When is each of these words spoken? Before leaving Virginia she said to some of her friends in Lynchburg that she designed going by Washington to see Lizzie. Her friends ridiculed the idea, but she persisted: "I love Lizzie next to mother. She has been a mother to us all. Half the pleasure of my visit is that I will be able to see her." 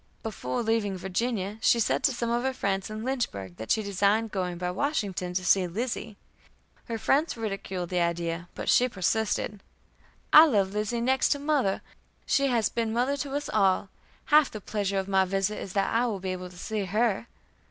Before 0.23 0.63
leaving 0.63 0.97
Virginia 0.97 1.59
she 1.61 1.79
said 1.79 2.01
to 2.05 2.11
some 2.11 2.31
of 2.31 2.41
her 2.41 2.53
friends 2.55 2.89
in 2.89 3.03
Lynchburg 3.03 3.57
that 3.57 3.69
she 3.69 3.83
designed 3.83 4.31
going 4.31 4.57
by 4.57 4.71
Washington 4.71 5.35
to 5.35 5.45
see 5.45 5.67
Lizzie. 5.67 6.17
Her 6.85 6.97
friends 6.97 7.37
ridiculed 7.37 7.89
the 7.89 7.99
idea, 7.99 8.49
but 8.55 8.67
she 8.67 8.89
persisted: 8.89 9.61
"I 10.33 10.47
love 10.47 10.73
Lizzie 10.73 11.01
next 11.01 11.29
to 11.33 11.37
mother. 11.39 11.83
She 12.25 12.47
has 12.47 12.67
been 12.67 12.89
a 12.89 12.93
mother 12.93 13.17
to 13.17 13.35
us 13.35 13.47
all. 13.47 13.89
Half 14.25 14.49
the 14.49 14.59
pleasure 14.59 14.97
of 14.97 15.07
my 15.07 15.23
visit 15.23 15.59
is 15.59 15.73
that 15.73 15.93
I 15.93 16.07
will 16.07 16.19
be 16.19 16.31
able 16.31 16.49
to 16.49 16.57
see 16.57 16.85
her." 16.85 17.27